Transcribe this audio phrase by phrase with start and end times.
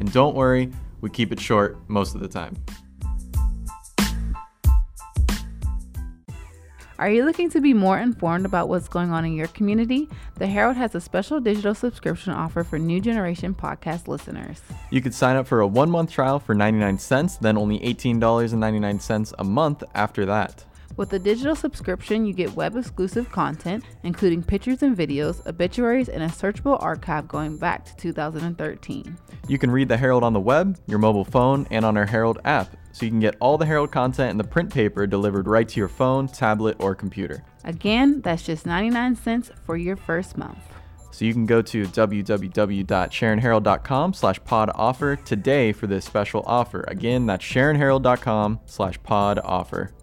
[0.00, 2.56] And don't worry, we keep it short most of the time.
[6.98, 10.06] Are you looking to be more informed about what's going on in your community?
[10.36, 14.60] The Herald has a special digital subscription offer for new generation podcast listeners.
[14.90, 19.32] You could sign up for a one month trial for 99 cents, then only $18.99
[19.38, 20.64] a month after that.
[21.00, 26.22] With the digital subscription, you get web exclusive content, including pictures and videos, obituaries, and
[26.22, 29.16] a searchable archive going back to 2013.
[29.48, 32.40] You can read the Herald on the web, your mobile phone, and on our Herald
[32.44, 35.66] app, so you can get all the Herald content in the print paper delivered right
[35.66, 37.42] to your phone, tablet, or computer.
[37.64, 40.58] Again, that's just 99 cents for your first month.
[41.12, 46.84] So you can go to www.sharonherald.com slash pod offer today for this special offer.
[46.88, 49.94] Again, that's sharonherald.com slash pod offer.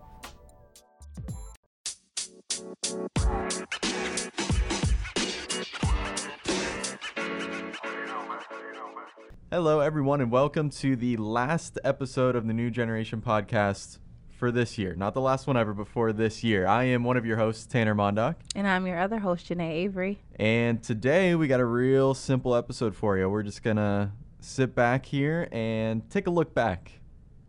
[9.50, 13.98] Hello, everyone, and welcome to the last episode of the New Generation podcast
[14.38, 14.94] for this year.
[14.94, 16.68] Not the last one ever before this year.
[16.68, 18.36] I am one of your hosts, Tanner Mondock.
[18.56, 20.20] And I'm your other host, Janae Avery.
[20.36, 23.30] And today we got a real simple episode for you.
[23.30, 27.00] We're just going to sit back here and take a look back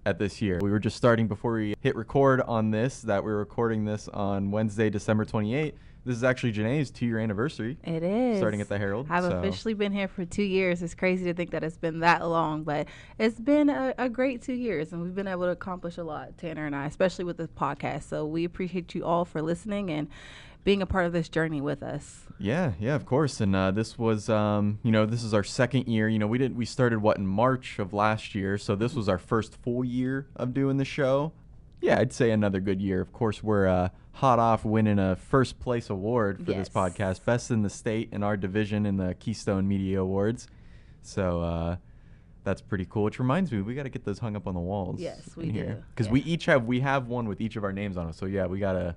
[0.06, 0.58] at this year.
[0.62, 4.50] We were just starting before we hit record on this, that we're recording this on
[4.50, 5.74] Wednesday, December 28th.
[6.04, 7.76] This is actually Janae's two year anniversary.
[7.84, 8.38] It is.
[8.38, 9.08] Starting at the Herald.
[9.10, 10.82] I've so- officially been here for two years.
[10.82, 12.88] It's crazy to think that it's been that long, but
[13.18, 16.38] it's been a, a great two years, and we've been able to accomplish a lot,
[16.38, 18.04] Tanner and I, especially with this podcast.
[18.04, 20.08] So we appreciate you all for listening and
[20.68, 22.26] being a part of this journey with us.
[22.38, 23.40] Yeah, yeah, of course.
[23.40, 26.10] And uh, this was, um, you know, this is our second year.
[26.10, 29.08] You know, we did we started what in March of last year, so this was
[29.08, 31.32] our first full year of doing the show.
[31.80, 33.00] Yeah, I'd say another good year.
[33.00, 37.50] Of course, we're uh, hot off winning a first place award for this podcast, best
[37.50, 40.48] in the state in our division in the Keystone Media Awards.
[41.00, 41.76] So uh,
[42.44, 43.04] that's pretty cool.
[43.04, 45.00] Which reminds me, we got to get those hung up on the walls.
[45.00, 45.82] Yes, we do.
[45.94, 46.12] because Yeah.
[46.12, 48.16] we each have we have one with each of our names on it.
[48.16, 48.96] So yeah, we gotta.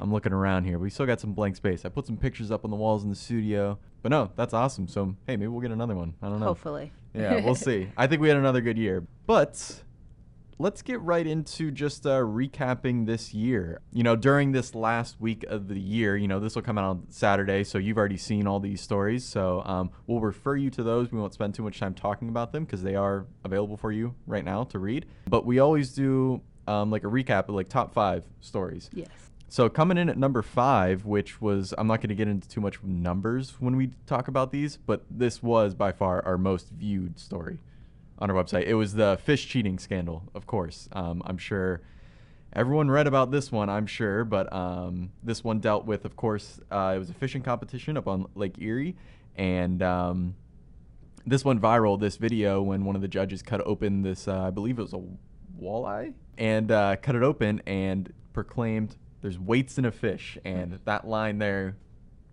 [0.00, 0.78] I'm looking around here.
[0.78, 1.84] We still got some blank space.
[1.84, 3.78] I put some pictures up on the walls in the studio.
[4.02, 4.88] But no, that's awesome.
[4.88, 6.14] So hey, maybe we'll get another one.
[6.22, 6.46] I don't know.
[6.46, 6.92] Hopefully.
[7.14, 7.88] Yeah, we'll see.
[7.96, 9.06] I think we had another good year.
[9.26, 9.82] But
[10.58, 13.80] let's get right into just uh, recapping this year.
[13.92, 16.84] You know, during this last week of the year, you know, this will come out
[16.84, 19.24] on Saturday, so you've already seen all these stories.
[19.24, 21.10] So um, we'll refer you to those.
[21.12, 24.14] We won't spend too much time talking about them because they are available for you
[24.26, 25.06] right now to read.
[25.26, 28.90] But we always do um, like a recap of like top five stories.
[28.92, 29.08] Yes.
[29.48, 32.60] So coming in at number five, which was I'm not going to get into too
[32.60, 37.18] much numbers when we talk about these, but this was by far our most viewed
[37.18, 37.58] story
[38.18, 38.64] on our website.
[38.64, 40.88] It was the fish cheating scandal, of course.
[40.92, 41.82] Um, I'm sure
[42.52, 43.68] everyone read about this one.
[43.68, 47.42] I'm sure, but um, this one dealt with, of course, uh, it was a fishing
[47.42, 48.96] competition up on Lake Erie,
[49.36, 50.34] and um,
[51.26, 51.98] this went viral.
[51.98, 54.94] This video when one of the judges cut open this, uh, I believe it was
[54.94, 55.02] a
[55.60, 61.08] walleye, and uh, cut it open and proclaimed, "There's weights in a fish," and that
[61.08, 61.76] line there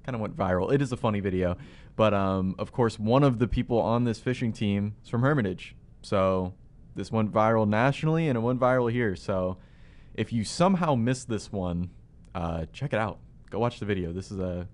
[0.03, 0.73] kind of went viral.
[0.73, 1.55] It is a funny video,
[1.95, 5.73] but um, of course, one of the people on this fishing team is from Hermitage,
[6.01, 6.53] so
[6.95, 9.15] this went viral nationally and it went viral here.
[9.15, 9.55] So
[10.15, 11.91] if you somehow missed this one,
[12.35, 13.19] uh, check it out.
[13.49, 14.11] Go watch the video.
[14.11, 14.67] This is a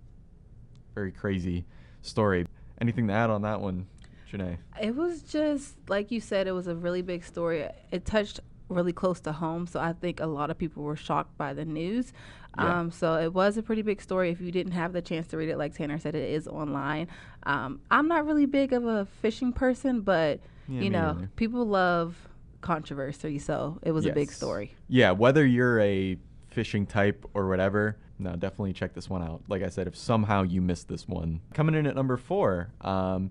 [0.96, 1.66] very crazy
[2.02, 2.48] story.
[2.82, 3.86] Anything to add on that one,
[4.32, 4.58] Janae?
[4.82, 7.68] It was just like you said, it was a really big story.
[7.92, 8.40] It touched
[8.70, 11.66] really close to home, so I think a lot of people were shocked by the
[11.66, 12.12] news.
[12.58, 12.80] Yeah.
[12.80, 14.32] Um, so it was a pretty big story.
[14.32, 17.08] If you didn't have the chance to read it, like Tanner said, it is online.
[17.44, 21.30] Um, I'm not really big of a fishing person, but Yeah, you know, neither.
[21.36, 22.28] people love
[22.62, 24.74] controversy, so it was a big story.
[24.88, 26.18] Yeah, whether you're a
[26.50, 29.44] fishing type or whatever, no, definitely check this one out.
[29.48, 31.42] Like I said, if somehow you missed this one.
[31.54, 33.30] Coming in at number four, um,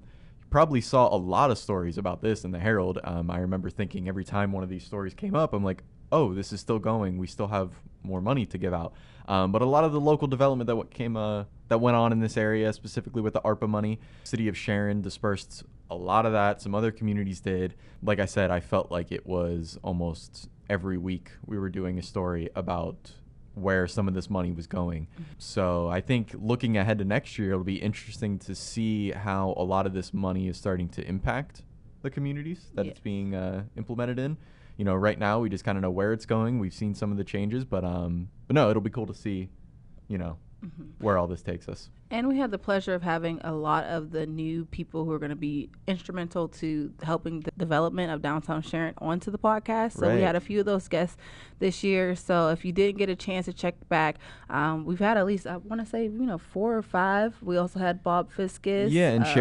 [0.57, 2.99] probably saw a lot of stories about this in the Herald.
[3.05, 6.33] Um, I remember thinking every time one of these stories came up, I'm like, oh,
[6.33, 7.19] this is still going.
[7.19, 7.73] We still have
[8.03, 8.95] more money to give out.
[9.29, 12.21] Um, but a lot of the local development that came uh, that went on in
[12.21, 16.63] this area, specifically with the ARPA money, City of Sharon dispersed a lot of that.
[16.63, 17.75] Some other communities did.
[18.03, 22.03] Like I said, I felt like it was almost every week we were doing a
[22.03, 23.13] story about
[23.57, 25.09] where some of this money was going.
[25.39, 29.65] So I think looking ahead to next year, it'll be interesting to see how a
[29.65, 31.63] lot of this money is starting to impact
[32.03, 32.91] the communities that Yeah.
[32.91, 34.37] it's being uh, implemented in.
[34.77, 36.59] You know, right now we just kind of know where it's going.
[36.59, 39.49] We've seen some of the changes, but um, but no, it'll be cool to see,
[40.07, 41.05] you know, Mm-hmm.
[41.05, 41.91] where all this takes us.
[42.11, 45.19] And we had the pleasure of having a lot of the new people who are
[45.19, 49.99] going to be instrumental to helping the development of downtown Sharon onto the podcast.
[49.99, 51.19] So we had a few of those guests
[51.59, 52.17] this year.
[52.17, 54.17] So if you didn't get a chance to check back,
[54.49, 57.37] um, we've had at least I want to say you know four or five.
[57.43, 58.91] We also had Bob Fiskus.
[58.91, 59.33] yeah, and uh.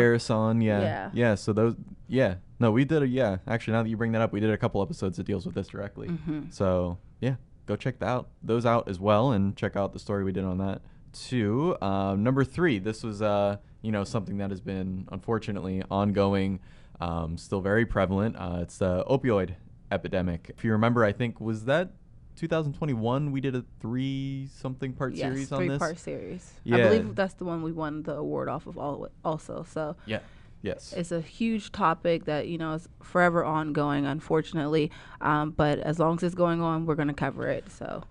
[0.61, 1.09] Yeah, yeah.
[1.13, 1.35] yeah.
[1.35, 1.75] So those,
[2.07, 3.37] yeah, no, we did a yeah.
[3.47, 5.55] Actually, now that you bring that up, we did a couple episodes that deals with
[5.55, 6.09] this directly.
[6.09, 6.53] Mhm.
[6.53, 7.35] So yeah,
[7.67, 10.43] go check that out, those out as well, and check out the story we did
[10.43, 10.81] on that
[11.15, 11.75] too.
[11.81, 16.59] Um, number three, this was uh, you know something that has been unfortunately ongoing,
[17.01, 18.35] um, still very prevalent.
[18.35, 19.55] Uh, it's the opioid
[19.91, 20.51] epidemic.
[20.55, 21.91] If you remember, I think was that
[22.35, 25.69] 2021 we did a three something part Yes, series on this.
[25.69, 26.53] three part series.
[26.63, 26.75] Yeah.
[26.77, 29.65] I believe that's the one we won the award off of all, also.
[29.69, 30.19] So Yeah.
[30.61, 30.93] Yes.
[30.97, 34.91] it's a huge topic that you know is forever ongoing, unfortunately.
[35.21, 37.71] Um, but as long as it's going on, we're going to cover it.
[37.71, 38.03] So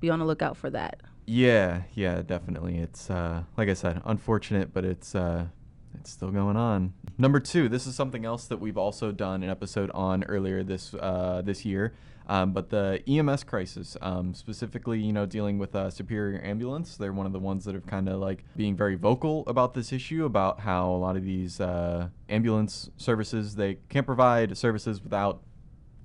[0.00, 1.00] be on the lookout for that.
[1.26, 2.78] Yeah, yeah, definitely.
[2.78, 5.46] It's uh, like I said, unfortunate, but it's uh,
[5.94, 6.94] it's still going on.
[7.18, 10.94] Number two, this is something else that we've also done an episode on earlier this
[10.94, 11.94] uh, this year.
[12.28, 17.12] Um, but the EMS crisis, um, specifically, you know, dealing with uh, Superior Ambulance, they're
[17.12, 20.24] one of the ones that have kind of like being very vocal about this issue,
[20.24, 25.42] about how a lot of these uh, ambulance services they can't provide services without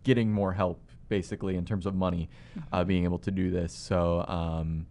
[0.03, 2.29] getting more help, basically in terms of money,
[2.71, 3.73] uh, being able to do this.
[3.73, 4.25] So.
[4.27, 4.85] Um,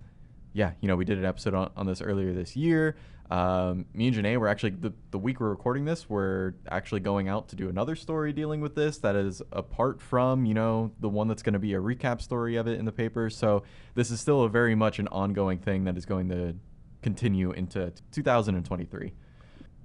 [0.56, 2.96] yeah, you know, we did an episode on, on this earlier this year.
[3.30, 7.28] Um, me and Janae were actually the, the week we're recording this, we're actually going
[7.28, 11.10] out to do another story dealing with this that is apart from, you know, the
[11.10, 13.28] one that's going to be a recap story of it in the paper.
[13.28, 13.64] So
[13.94, 16.54] this is still a very much an ongoing thing that is going to
[17.02, 19.12] continue into 2023.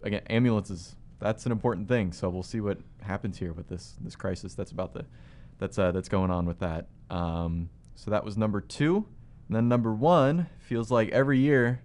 [0.04, 2.14] Again, ambulances, that's an important thing.
[2.14, 5.06] So we'll see what happens here with this this crisis that's about the
[5.58, 6.88] that's uh, that's going on with that.
[7.10, 9.06] Um, so that was number two.
[9.52, 11.82] And then number one feels like every year,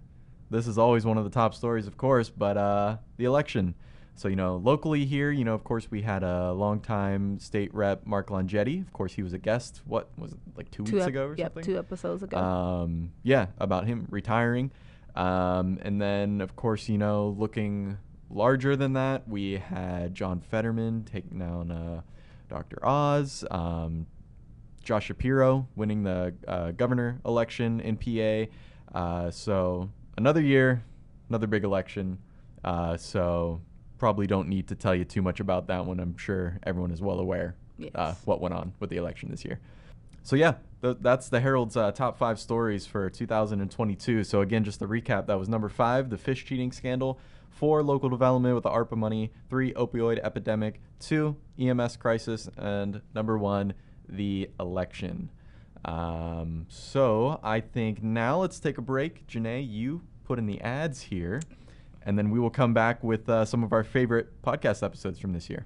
[0.49, 3.75] this is always one of the top stories, of course, but uh, the election.
[4.15, 8.05] So, you know, locally here, you know, of course, we had a longtime state rep,
[8.05, 8.79] Mark Longietti.
[8.79, 11.35] Of course, he was a guest, what was it, like two, weeks ep- ago or
[11.35, 11.65] yep, something?
[11.65, 12.37] two episodes ago.
[12.37, 14.71] um, yeah, about him retiring.
[15.17, 17.97] Um, and then, of course, you know, looking
[18.29, 22.01] larger than that, we had John Fetterman taking down uh,
[22.47, 22.79] Dr.
[22.81, 24.07] Oz, um,
[24.87, 28.49] Josh Shapiro winning the uh, governor election in PA.
[28.97, 30.81] Uh, so another year,
[31.27, 32.17] another big election.
[32.63, 33.61] Uh, so
[33.97, 35.99] probably don't need to tell you too much about that one.
[35.99, 38.21] I'm sure everyone is well aware uh, Yes.
[38.23, 39.59] what went on with the election this year.
[40.23, 44.23] So yeah, th- that's the Herald's uh, top five stories for 2022.
[44.23, 47.19] So again, just to recap, that was number five, the fish cheating scandal.
[47.49, 49.33] Four, local development with the ARPA money.
[49.49, 50.79] Three, opioid epidemic.
[50.99, 52.47] Two, EMS crisis.
[52.55, 53.73] And number one,
[54.09, 55.31] the election.
[55.85, 59.27] Um, so I think now let's take a break.
[59.27, 61.41] Janae, you put in the ads here,
[62.03, 65.33] and then we will come back with uh, some of our favorite podcast episodes from
[65.33, 65.65] this year.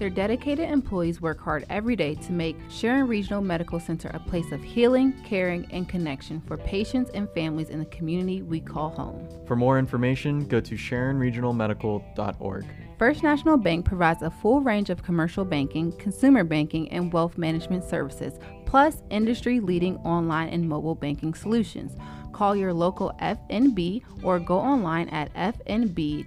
[0.00, 4.50] Their dedicated employees work hard every day to make Sharon Regional Medical Center a place
[4.50, 9.28] of healing, caring, and connection for patients and families in the community we call home.
[9.46, 12.64] For more information, go to SharonRegionalMedical.org.
[12.98, 17.84] First National Bank provides a full range of commercial banking, consumer banking, and wealth management
[17.84, 21.94] services, plus industry leading online and mobile banking solutions.
[22.32, 26.24] Call your local FNB or go online at fnb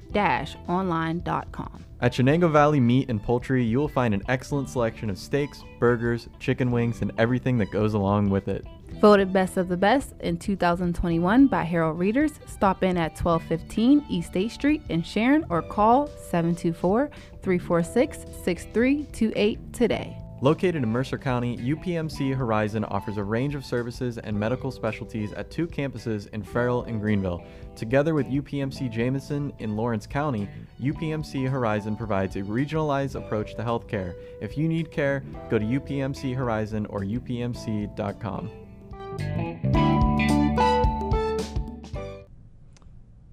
[0.69, 1.82] online.com.
[2.03, 6.27] At Shenango Valley Meat and Poultry, you will find an excellent selection of steaks, burgers,
[6.37, 8.65] chicken wings, and everything that goes along with it.
[8.99, 12.33] Voted Best of the Best in 2021 by Herald Readers.
[12.45, 17.09] Stop in at 1215 East State Street in Sharon or call 724
[17.41, 20.22] 346 6328 today.
[20.43, 25.49] Located in Mercer County, UPMC Horizon offers a range of services and medical specialties at
[25.49, 27.45] two campuses in Farrell and Greenville.
[27.77, 30.49] Together with UPMC Jameson in Lawrence County,
[30.81, 34.15] UPMC Horizon provides a regionalized approach to healthcare.
[34.41, 38.51] If you need care, go to UPMC Horizon or upmc.com.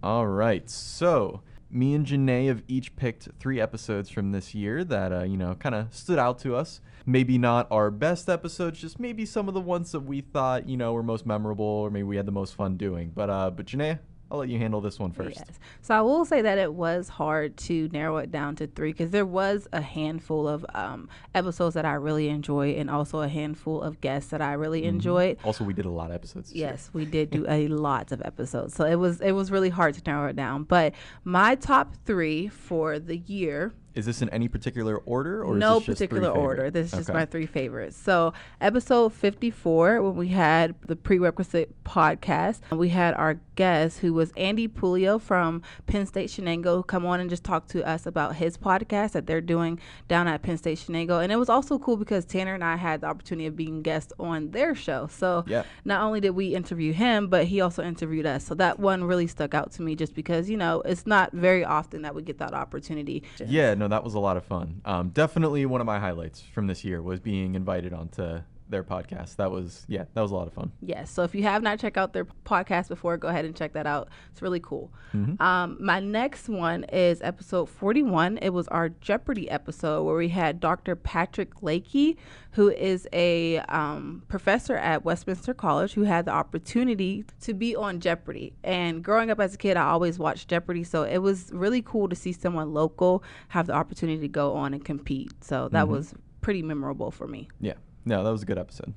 [0.04, 5.12] All right, so me and Janae have each picked three episodes from this year that
[5.12, 6.80] uh, you know kind of stood out to us.
[7.06, 10.76] Maybe not our best episodes, just maybe some of the ones that we thought you
[10.76, 13.12] know were most memorable, or maybe we had the most fun doing.
[13.14, 14.00] But uh, but Janae,
[14.30, 15.36] I'll let you handle this one first.
[15.38, 15.58] Yes.
[15.82, 19.10] So I will say that it was hard to narrow it down to three because
[19.10, 23.82] there was a handful of um, episodes that I really enjoyed, and also a handful
[23.82, 24.88] of guests that I really Mhm.
[24.88, 25.38] enjoyed.
[25.44, 26.52] Also, we did a lot of episodes.
[26.52, 29.94] Yes, we did do a lot of episodes, so it was it was really hard
[29.94, 30.62] to narrow it down.
[30.64, 30.94] But
[31.24, 35.80] my top three for the year Is this in any particular order, or no is
[35.80, 36.70] this just particular order.
[36.70, 37.96] This is just my three favorites.
[37.96, 44.32] So, episode 54, when we had the prerequisite podcast, we had our guest who was
[44.36, 48.56] Andy Pulio from Penn State Shenango come on and just talk to us about his
[48.56, 51.22] podcast that they're doing down at Penn State Shenango.
[51.22, 54.12] And it was also cool because Tanner and I had the opportunity of being guests
[54.20, 55.08] on their show.
[55.08, 55.64] So, Yeah.
[55.84, 58.44] not only did we interview him, but he also interviewed us.
[58.44, 61.64] So, that one really stuck out to me just because, you know, it's not very
[61.64, 63.24] often that we get that opportunity.
[63.44, 64.82] Yeah, no, that was a lot of fun.
[64.84, 69.36] Um, definitely one of my highlights from this year was being invited onto their podcast.
[69.36, 70.72] That was yeah, that was a lot of fun.
[70.80, 71.10] Yes.
[71.10, 73.86] So if you have not checked out their podcast before, go ahead and check that
[73.86, 74.08] out.
[74.30, 74.92] It's really cool.
[75.12, 75.40] Mhm.
[75.40, 78.38] Um, my next one is episode 41.
[78.38, 80.94] It was our Jeopardy episode where we had Dr.
[80.96, 82.16] Patrick Lakey,
[82.52, 88.00] who is a um, professor at Westminster College, who had the opportunity to be on
[88.00, 88.54] Jeopardy.
[88.62, 90.84] And growing up as a kid, I always watched Jeopardy.
[90.84, 94.74] So it was really cool to see someone local have the opportunity to go on
[94.74, 95.32] and compete.
[95.42, 95.88] So that Mhm.
[95.88, 97.48] was pretty memorable for me.
[97.60, 98.94] Yeah, no, that was a good episode.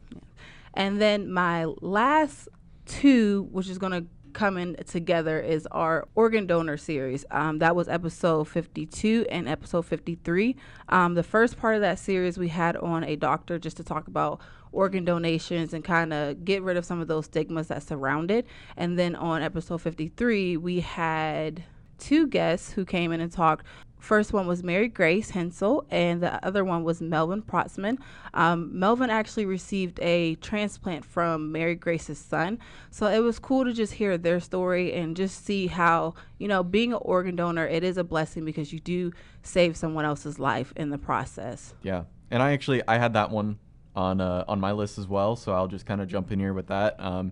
[0.73, 2.49] And then my last
[2.85, 7.23] two, which is going to come in together, is our organ donor series.
[7.29, 10.55] Um, that was episode 52 and episode 53.
[10.89, 14.07] Um, the first part of that series, we had on a doctor just to talk
[14.07, 14.41] about
[14.71, 18.47] organ donations and kind of get rid of some of those stigmas that surround it.
[18.75, 21.63] And then on episode 53, we had
[21.99, 23.65] two guests who came in and talked.
[24.03, 27.99] First one was Mary Grace Hensel, and the other one was Melvin Protzman.
[28.33, 32.59] Um, Melvin actually received a transplant from Mary Grace's son,
[32.91, 36.63] so it was cool to just hear their story and just see how you know
[36.63, 40.73] being an organ donor it is a blessing because you do save someone else's life
[40.75, 41.73] in the process.
[41.81, 43.57] Yeah, and I actually I had that one
[43.95, 46.53] on uh, on my list as well, so I'll just kind of jump in here
[46.53, 46.99] with that.
[46.99, 47.31] Um,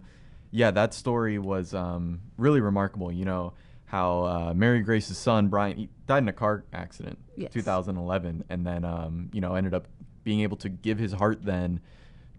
[0.51, 3.11] yeah, that story was um, really remarkable.
[3.11, 3.53] You know
[3.91, 7.51] how uh, Mary Grace's son Brian he died in a car accident, Yes.
[7.51, 9.89] 2011, and then um, you know ended up
[10.23, 11.81] being able to give his heart then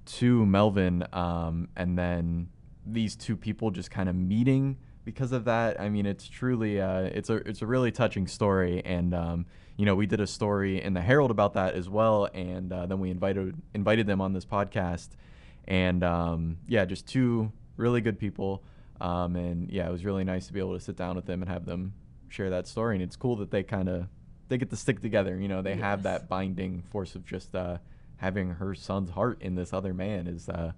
[0.06, 2.48] to Melvin, um, and then
[2.86, 5.78] these two people just kind of meeting because of that.
[5.78, 9.44] I mean, it's truly uh, it's a it's a really touching story, and um,
[9.76, 12.86] you know we did a story in the Herald about that as well, and uh,
[12.86, 15.10] then we invited invited them on this podcast,
[15.68, 18.62] and um, yeah, just two really good people,
[19.02, 21.42] um, and yeah, it was really nice to be able to sit down with them
[21.42, 21.92] and have them
[22.28, 24.06] share that story, and it's cool that they kind of
[24.48, 25.38] they get to stick together.
[25.38, 27.78] You know, they have that binding force of just uh,
[28.16, 30.72] having her son's heart in this other man is uh,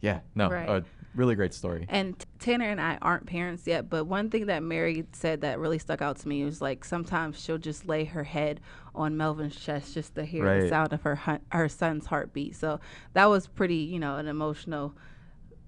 [0.00, 0.68] yeah, no, Right.
[0.68, 0.84] a
[1.14, 1.84] really great story.
[1.88, 5.58] And T- Tanner and I aren't parents yet, but one thing that Mary said that
[5.58, 8.60] really stuck out to me was like sometimes she'll just lay her head
[8.94, 12.56] on Melvin's chest just to hear the sound of her hu- her son's heartbeat.
[12.56, 12.80] So
[13.12, 14.94] that was pretty, you know, an emotional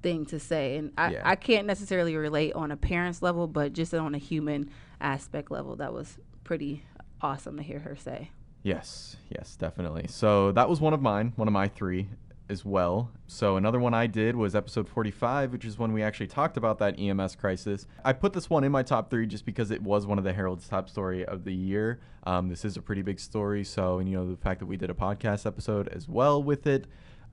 [0.02, 0.76] thing to say.
[0.76, 1.22] And I, Yeah.
[1.24, 5.76] I can't necessarily relate on a parent's level, but just on a human aspect level,
[5.76, 6.84] that was pretty
[7.20, 8.30] awesome to hear her say.
[8.62, 10.06] Yes, yes, definitely.
[10.08, 12.08] So that was one of mine, one of my three
[12.48, 13.10] as well.
[13.26, 16.78] So another one I did was episode 45, which is when we actually talked about
[16.78, 17.86] that EMS crisis.
[18.04, 20.32] I put this one in my top three just because it was one of the
[20.32, 22.00] Herald's top story of the year.
[22.24, 24.76] Um, this is a pretty big story, so and you know the fact that we
[24.76, 26.86] did a podcast episode as well with it,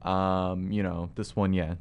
[0.03, 1.75] um, you know this one, yeah,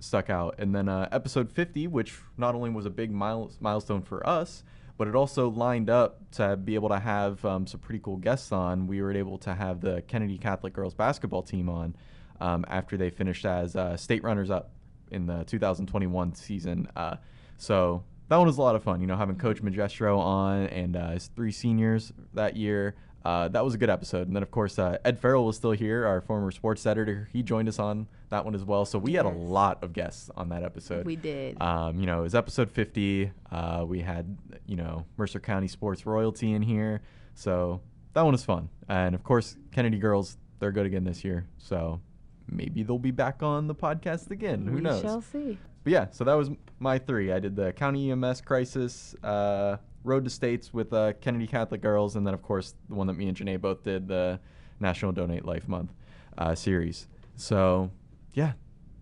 [0.00, 0.56] stuck out.
[0.58, 4.64] And then uh, episode 50, which not only was a big mile- milestone for us,
[4.96, 8.52] but it also lined up to be able to have um, some pretty cool guests
[8.52, 8.86] on.
[8.86, 11.96] We were able to have the Kennedy Catholic girls basketball team on
[12.40, 14.72] um, after they finished as uh, state runners up
[15.10, 16.88] in the 2021 season.
[16.94, 17.16] Uh,
[17.56, 20.96] so that one was a lot of fun, you know, having Coach Magestro on and
[20.96, 22.94] uh, his three seniors that year.
[23.24, 24.26] Uh, that was a good episode.
[24.26, 27.28] And then, of course, uh, Ed Farrell was still here, our former sports editor.
[27.32, 28.84] He joined us on that one as well.
[28.84, 31.04] So we had a lot of guests on that episode.
[31.04, 31.60] We did.
[31.60, 33.30] Um, you know, it was episode 50.
[33.50, 34.36] Uh, we had,
[34.66, 37.02] you know, Mercer County sports royalty in here.
[37.34, 37.80] So
[38.14, 38.68] that one was fun.
[38.88, 41.46] And of course, Kennedy girls, they're good again this year.
[41.58, 42.00] So
[42.48, 44.66] maybe they'll be back on the podcast again.
[44.66, 45.02] Who we knows?
[45.02, 45.58] shall see.
[45.84, 47.32] But yeah, so that was my three.
[47.32, 52.16] I did the county EMS crisis, uh, Road to States with uh, Kennedy Catholic Girls,
[52.16, 54.40] and then of course the one that me and Janae both did, the
[54.78, 55.92] National Donate Life Month
[56.38, 57.08] uh, series.
[57.36, 57.90] So
[58.34, 58.52] yeah,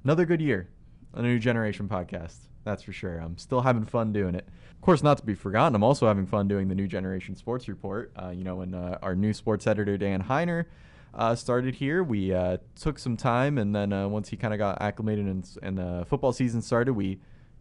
[0.05, 0.69] another good year
[1.15, 2.37] on a new generation podcast.
[2.65, 3.19] That's for sure.
[3.19, 4.47] I'm still having fun doing it.
[4.75, 7.69] Of course, not to be forgotten, I'm also having fun doing the New Generation Sports
[7.69, 8.13] Report.
[8.21, 10.67] Uh, you know, when uh, our new sports editor, Dan Heiner,
[11.15, 14.59] uh, started here, we uh, took some time, and then uh, once he kind of
[14.59, 17.19] got acclimated and, and the football season started, we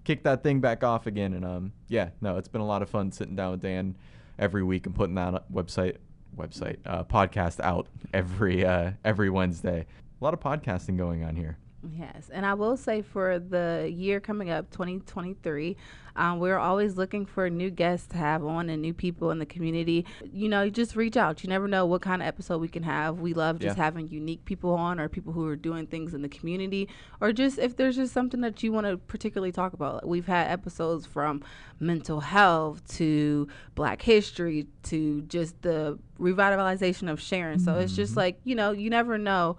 [0.07, 1.33] kicked that thing back off again.
[1.33, 3.97] And um, yeah, no, it's been a lot of fun sitting down with Dan
[4.39, 5.97] every week and putting that website
[6.37, 8.65] website uh, podcast out every
[9.03, 9.85] every Wednesday.
[10.19, 11.57] A lot of podcasting going on here.
[11.83, 15.77] Yes, and I will say for the year coming up, 2023,
[16.15, 19.45] um, we're always looking for new guests to have on and new people in the
[19.45, 20.03] community.
[20.23, 21.43] You know, just reach out.
[21.43, 23.19] You never know what kind of episode we can have.
[23.19, 23.83] We love just yeah.
[23.83, 26.89] having unique people on, or people who are doing things in the community,
[27.21, 30.07] or just if there's just something that you want to particularly talk about.
[30.07, 31.43] We've had episodes from
[31.79, 37.59] mental health to Black history to just the revitalization of Sharon.
[37.59, 37.81] So mm-hmm.
[37.81, 38.19] it's just mm-hmm.
[38.19, 39.57] like you know, you never know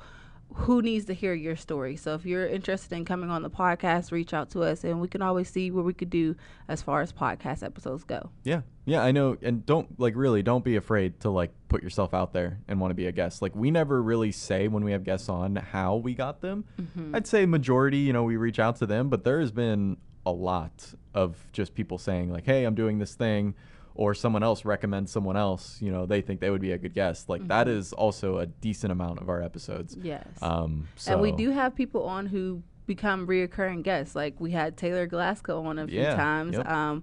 [0.55, 1.97] who needs to hear your story.
[1.97, 5.09] So if you're interested in coming on the podcast, reach out to us and we
[5.09, 6.35] can always see what we could do
[6.69, 8.31] as far as podcast episodes go.
[8.45, 8.63] Yeah.
[8.87, 12.33] Yeah, I know and don't like really don't be afraid to like put yourself out
[12.33, 13.43] there and want to be a guest.
[13.43, 16.65] Like we never really say when we have guests on how we got them.
[16.81, 17.15] Mm-hmm.
[17.15, 20.33] I'd say majority, you know, we reach out to them, but there has been a
[20.33, 23.55] lot of just people saying like, "Hey, I'm doing this thing."
[23.99, 26.95] Or someone else recommends someone else, you know, they think they would be a good
[26.95, 27.29] guest.
[27.29, 27.49] Like mm-hmm.
[27.49, 29.97] that is also a decent amount of our episodes.
[30.01, 30.25] Yes.
[30.41, 31.13] Um, so.
[31.13, 34.15] And we do have people on who become reoccurring guests.
[34.15, 36.57] Like we had Taylor Glasgow on a few yeah, times.
[36.57, 36.69] Yep.
[36.69, 37.03] Um,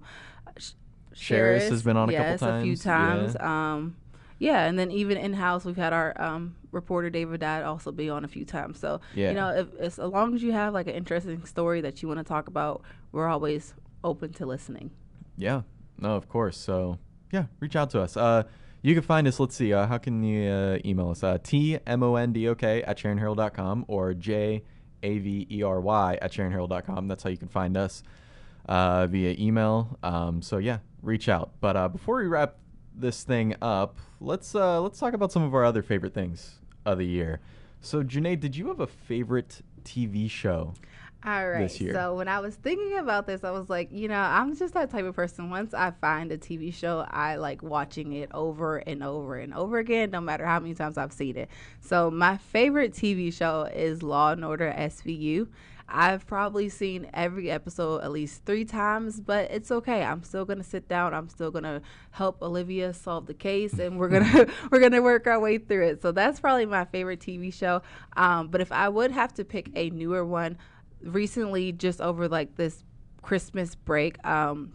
[1.12, 2.62] Sherris has been on a yes, couple times.
[2.62, 3.36] a few times.
[3.38, 3.72] Yeah.
[3.74, 3.96] Um,
[4.38, 8.08] yeah, and then even in house, we've had our um, reporter David Dad also be
[8.08, 8.78] on a few times.
[8.78, 9.28] So yeah.
[9.28, 12.20] you know, if, as long as you have like an interesting story that you want
[12.20, 14.90] to talk about, we're always open to listening.
[15.38, 15.62] Yeah,
[15.98, 16.56] no, of course.
[16.56, 16.98] So
[17.32, 18.16] yeah, reach out to us.
[18.16, 18.44] Uh,
[18.82, 19.40] you can find us.
[19.40, 19.72] Let's see.
[19.72, 21.22] Uh, how can you uh, email us?
[21.22, 24.62] Uh, T M O N D O K at SharonHerald.com or J
[25.02, 27.08] A V E R Y at SharonHerald.com.
[27.08, 28.02] That's how you can find us
[28.68, 29.98] uh, via email.
[30.02, 31.52] Um, so yeah, reach out.
[31.60, 32.56] But uh, before we wrap
[32.94, 36.98] this thing up, let's uh, let's talk about some of our other favorite things of
[36.98, 37.40] the year.
[37.80, 40.74] So Janae, did you have a favorite TV show?
[41.26, 41.68] All right.
[41.92, 44.90] So when I was thinking about this, I was like, you know, I'm just that
[44.90, 45.50] type of person.
[45.50, 49.78] Once I find a TV show, I like watching it over and over and over
[49.78, 51.48] again, no matter how many times I've seen it.
[51.80, 55.48] So my favorite TV show is Law and Order SVU.
[55.88, 60.02] I've probably seen every episode at least three times, but it's okay.
[60.02, 61.14] I'm still gonna sit down.
[61.14, 65.38] I'm still gonna help Olivia solve the case, and we're gonna we're gonna work our
[65.38, 66.02] way through it.
[66.02, 67.82] So that's probably my favorite TV show.
[68.16, 70.58] Um, but if I would have to pick a newer one,
[71.02, 72.84] recently, just over like this
[73.22, 74.74] Christmas break, um,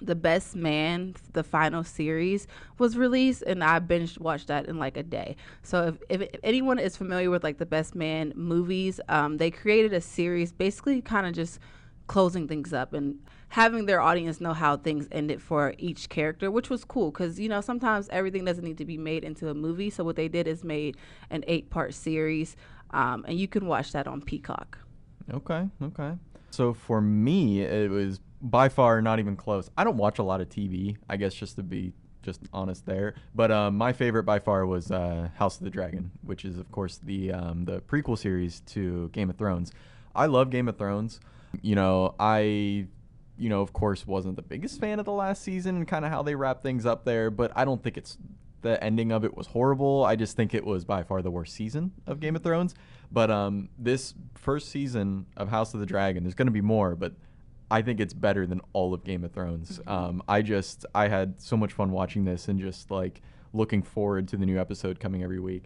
[0.00, 2.46] the best man the final series
[2.78, 5.36] was released and i binge watched that in like a day.
[5.62, 9.92] So if, if anyone is familiar with like the best man movies um, they created
[9.92, 11.58] a series basically kind of just
[12.06, 16.68] closing things up and having their audience know how things ended for each character which
[16.68, 19.90] was cool because you know sometimes everything doesn't need to be made into a movie.
[19.90, 20.96] So what they did is made
[21.30, 22.56] an eight part series
[22.90, 24.78] um, and you can watch that on peacock
[25.32, 26.12] Okay, okay.
[26.50, 29.70] So for me, it was by far not even close.
[29.76, 33.14] I don't watch a lot of TV, I guess, just to be just honest there.
[33.34, 36.70] But um, my favorite by far was uh, House of the Dragon, which is of
[36.70, 39.72] course the um, the prequel series to Game of Thrones.
[40.14, 41.20] I love Game of Thrones.
[41.62, 42.86] You know, I
[43.38, 46.10] you know, of course, wasn't the biggest fan of the last season, and kind of
[46.10, 48.16] how they wrap things up there, but I don't think it's
[48.62, 50.04] the ending of it was horrible.
[50.04, 52.74] I just think it was by far the worst season of Game of Thrones.
[53.10, 56.96] But um, this first season of House of the Dragon, there's going to be more,
[56.96, 57.12] but
[57.70, 59.78] I think it's better than all of Game of Thrones.
[59.78, 59.88] Mm-hmm.
[59.88, 64.28] Um, I just I had so much fun watching this and just like looking forward
[64.28, 65.64] to the new episode coming every week.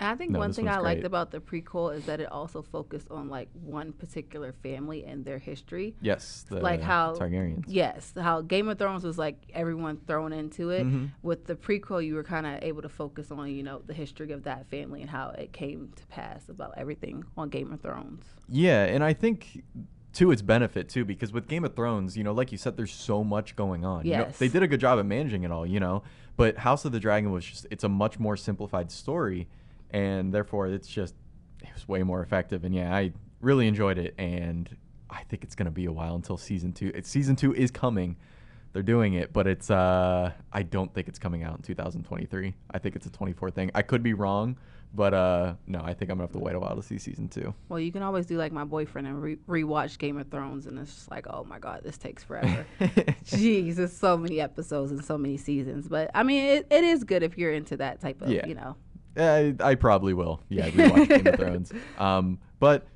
[0.00, 0.84] I think no, one thing I great.
[0.84, 5.24] liked about the prequel is that it also focused on like one particular family and
[5.24, 5.94] their history.
[6.00, 7.64] Yes, like how Targaryens.
[7.66, 10.84] Yes, how Game of Thrones was like everyone thrown into it.
[10.84, 11.06] Mm-hmm.
[11.22, 14.32] With the prequel, you were kind of able to focus on you know the history
[14.32, 18.24] of that family and how it came to pass about everything on Game of Thrones.
[18.48, 19.62] Yeah, and I think
[20.14, 22.92] to its benefit too because with game of thrones you know like you said there's
[22.92, 24.12] so much going on yes.
[24.12, 26.02] You know, they did a good job at managing it all you know
[26.36, 29.48] but house of the dragon was just it's a much more simplified story
[29.92, 31.14] and therefore it's just
[31.62, 32.64] it was way more effective.
[32.64, 34.68] And yeah, I really enjoyed it, and
[35.10, 36.90] I think it's gonna be a while until season two.
[36.94, 38.16] It's season two is coming.
[38.72, 42.54] They're doing it, but it's uh I don't think it's coming out in 2023.
[42.70, 43.70] I think it's a 24 thing.
[43.74, 44.56] I could be wrong,
[44.94, 47.28] but uh no, I think I'm gonna have to wait a while to see season
[47.28, 47.52] two.
[47.68, 50.78] Well, you can always do like my boyfriend and re- rewatch Game of Thrones, and
[50.78, 52.64] it's just like, oh my god, this takes forever.
[52.80, 55.86] Jeez, there's so many episodes and so many seasons.
[55.86, 58.46] But I mean, it, it is good if you're into that type of, yeah.
[58.46, 58.76] you know,
[59.16, 60.40] I, I probably will.
[60.48, 61.72] Yeah, rewatch Game of Thrones.
[61.98, 62.86] Um, but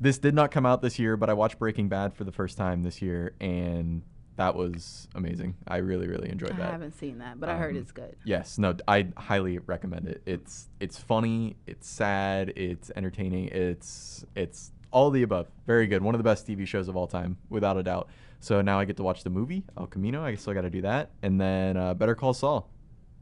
[0.00, 2.56] this did not come out this year, but I watched Breaking Bad for the first
[2.58, 4.02] time this year, and
[4.36, 5.54] that was amazing.
[5.68, 6.68] I really, really enjoyed that.
[6.68, 8.16] I haven't seen that, but I heard Um, it's good.
[8.24, 10.22] Yes, no, I highly recommend it.
[10.26, 15.48] It's it's funny, it's sad, it's entertaining, it's it's all the above.
[15.66, 16.02] Very good.
[16.02, 18.08] One of the best TV shows of all time, without a doubt.
[18.40, 20.24] So now I get to watch the movie El Camino.
[20.24, 22.68] I still got to do that, and then uh, Better Call Saul.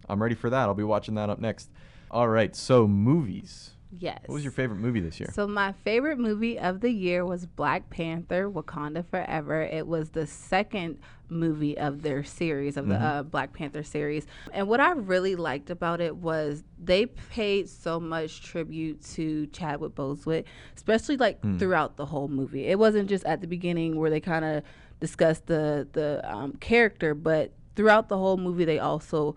[0.09, 0.63] I'm ready for that.
[0.63, 1.71] I'll be watching that up next.
[2.11, 3.71] All right, so movies.
[3.99, 4.21] Yes.
[4.27, 5.31] What was your favorite movie this year?
[5.33, 9.63] So my favorite movie of the year was Black Panther: Wakanda Forever.
[9.63, 13.03] It was the second movie of their series of the Mhm.
[13.03, 14.27] uh, Black Panther series.
[14.53, 19.95] And what I really liked about it was they paid so much tribute to Chadwick
[19.97, 20.45] Boseman,
[20.77, 21.59] especially like Mm.
[21.59, 22.67] throughout the whole movie.
[22.67, 24.63] It wasn't just at the beginning where they kind of
[25.01, 29.35] discussed the the um, character, but throughout the whole movie they also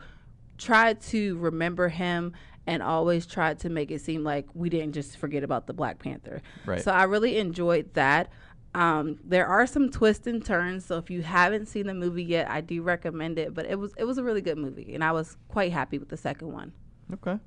[0.59, 2.33] tried to remember him
[2.65, 5.99] and always tried to make it seem like we didn't just forget about the Black
[5.99, 6.41] Panther.
[6.65, 6.81] Right.
[6.81, 8.31] So I really enjoyed that.
[8.75, 12.49] Um, there are some twists and turns, so if you haven't seen the movie yet,
[12.49, 13.53] I do recommend it.
[13.53, 16.09] But it was it was a really good movie, and I was quite happy with
[16.09, 16.73] the second one.
[17.13, 17.37] Okay.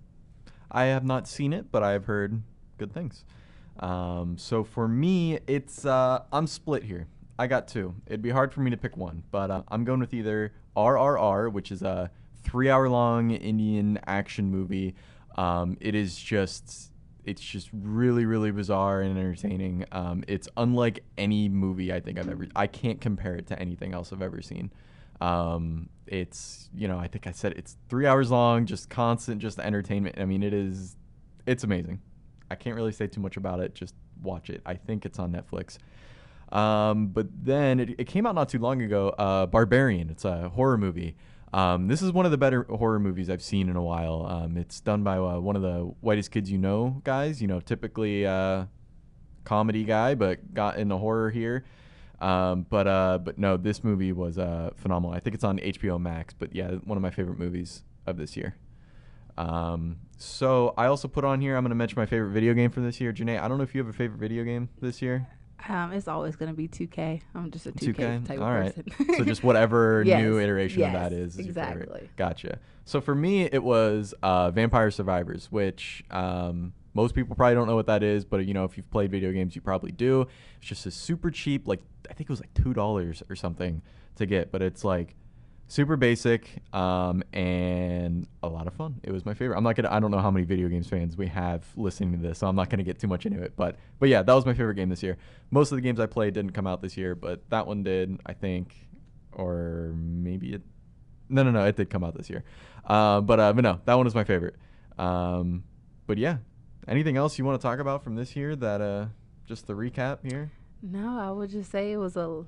[0.71, 2.43] I have not seen it, but I have heard
[2.79, 3.25] good things.
[3.81, 7.09] Um, so for me, it's uh, I'm split here.
[7.39, 7.95] I got two.
[8.07, 11.53] It'd be hard for me to pick one, but uh, I'm going with either RRR,
[11.53, 12.11] which is a
[12.47, 14.95] three-hour-long Indian action movie.
[15.37, 16.93] Um, it is just
[17.25, 19.85] it's just really really bizarre and entertaining.
[19.91, 22.47] Um, it's unlike any movie I think I've ever.
[22.55, 24.73] I can't compare it to anything else I've ever seen.
[25.21, 29.59] Um, it's you know I think I said it's three hours long, just constant, just
[29.59, 30.17] entertainment.
[30.19, 30.97] I mean it is,
[31.47, 32.01] it's amazing.
[32.49, 33.75] I can't really say too much about it.
[33.75, 34.63] Just watch it.
[34.65, 35.79] I think it's on Netflix.
[36.57, 39.09] Um, but then it, it came out not too long ago.
[39.11, 40.11] Uh, Barbarian.
[40.11, 41.17] It's a horror movie.
[41.57, 44.27] Um, this is one of the better horror movies I've seen in a while.
[44.27, 47.41] Um, it's done by uh, one of the whitest kids you know guys.
[47.41, 48.67] You know, typically uh,
[49.45, 51.65] comedy guy, but got into horror here.
[52.21, 55.17] Um, but uh, but no, this movie was uh, phenomenal.
[55.17, 56.35] I think it's on HBO Max.
[56.39, 58.55] But yeah, one of my favorite movies of this year.
[59.39, 61.57] Um, so I also put on here.
[61.57, 63.15] I'm going to mention my favorite video game for this year.
[63.15, 65.27] Janae, I don't know if you have a favorite video game this year.
[65.69, 67.23] Um, it's always going to be 2K.
[67.35, 68.27] I'm just a 2K, 2K.
[68.27, 68.75] type All of right.
[68.91, 69.15] person.
[69.17, 71.39] so just whatever Yes, new iteration of that is.
[71.39, 72.09] is exactly.
[72.17, 72.59] Gotcha.
[72.85, 77.75] So for me, it was uh, Vampire Survivors, which um, most people probably don't know
[77.75, 80.27] what that is, but you know, if you've played video games, you probably do.
[80.59, 83.83] It's just a super cheap, like I think it was like two dollars or something
[84.17, 85.17] to get, but it's like
[85.69, 89.01] super basic um, and a lot of fun.
[89.03, 89.57] It was my favorite.
[89.57, 89.91] I'm not gonna.
[89.91, 92.57] I don't know how many video games fans we have listening to this, so I'm
[92.57, 93.55] not gonna get too much into it.
[93.57, 95.17] But but yeah, that was my favorite game this year.
[95.51, 98.19] Most of the games I played didn't come out this year, but that one did,
[98.27, 98.75] I think,
[99.33, 100.63] or maybe it.
[101.29, 102.45] No, no, no, it did come out this year.
[102.85, 104.55] Uh, but uh, but no, that one was my favorite.
[104.99, 105.65] Um,
[106.07, 106.39] but yeah,
[106.87, 108.55] anything else you want to talk about from this year?
[108.55, 109.07] That uh,
[109.47, 110.53] just the recap here.
[110.83, 112.45] no, I would just say it was a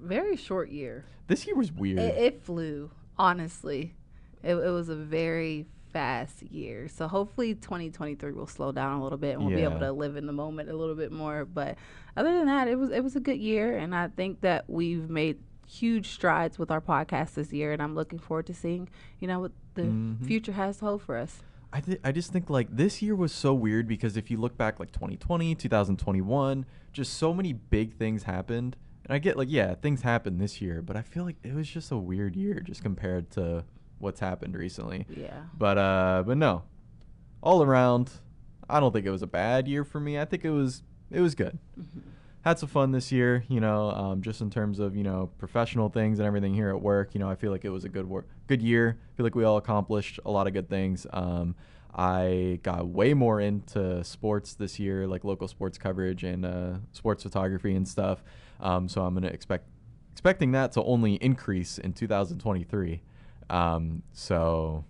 [0.00, 1.04] very short year.
[1.26, 1.98] This year was weird.
[1.98, 3.94] It, it flew, honestly.
[4.42, 6.86] It, it was a very fast year.
[6.88, 10.16] So hopefully 2023 will slow down a little bit and we'll be able to live
[10.16, 11.44] in the moment a little bit more.
[11.44, 11.76] But
[12.16, 15.08] other than that, it was it was a good year, and I think that we've
[15.08, 18.88] made huge strides with our podcast this year, and I'm looking forward to seeing
[19.20, 20.24] you know what the Mhm.
[20.26, 21.42] future has to hold for us.
[21.72, 24.56] I th- I just think like this year was so weird because if you look
[24.56, 28.76] back like 2020, 2021, just so many big things happened.
[29.08, 31.68] And I get like yeah, things happened this year, but I feel like it was
[31.68, 33.64] just a weird year just compared to
[33.98, 35.06] what's happened recently.
[35.08, 35.40] Yeah.
[35.56, 36.62] But uh but no.
[37.40, 38.10] All around,
[38.68, 40.18] I don't think it was a bad year for me.
[40.18, 41.58] I think it was it was good.
[42.42, 45.88] Had some fun this year, you know, um, just in terms of, you know, professional
[45.88, 47.14] things and everything here at work.
[47.14, 48.98] You know, I feel like it was a good work good year.
[49.12, 51.06] I feel like we all accomplished a lot of good things.
[51.12, 51.54] Um
[51.94, 57.24] I got way more into sports this year, like local sports coverage and uh, sports
[57.24, 58.22] photography and stuff.
[58.60, 59.68] Um, so I'm gonna expect
[60.12, 63.02] expecting that to only increase in 2023.
[63.50, 64.84] Um, so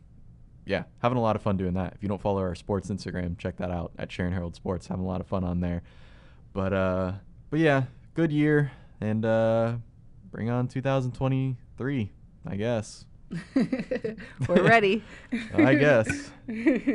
[0.64, 1.94] yeah, having a lot of fun doing that.
[1.94, 4.86] If you don't follow our sports Instagram, check that out at Sharon Herald Sports.
[4.86, 5.82] Having a lot of fun on there.
[6.52, 7.12] But uh,
[7.50, 9.76] but yeah, good year and uh,
[10.30, 12.10] bring on 2023,
[12.46, 13.04] I guess.
[14.48, 15.04] We're ready.
[15.54, 16.30] I guess.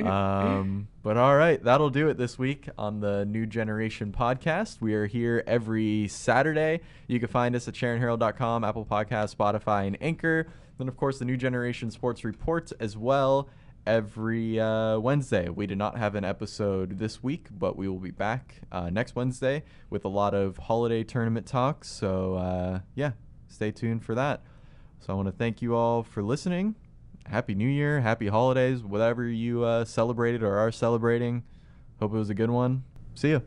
[0.06, 4.82] Um, but all right, that'll do it this week on the New Generation podcast.
[4.82, 6.82] We are here every Saturday.
[7.08, 10.48] You can find us at SharonHerald.com, Apple Podcasts, Spotify, and Anchor.
[10.78, 13.50] Then, of course, the New Generation Sports Report as well
[13.86, 15.50] every uh, Wednesday.
[15.50, 19.16] We did not have an episode this week, but we will be back uh, next
[19.16, 21.90] Wednesday with a lot of holiday tournament talks.
[21.90, 23.12] So, uh, yeah,
[23.50, 24.42] stay tuned for that.
[25.06, 26.76] So I want to thank you all for listening.
[27.26, 31.44] Happy New Year, happy holidays, whatever you uh, celebrated or are celebrating.
[32.00, 32.86] Hope it was a good one.
[33.14, 33.40] See ya.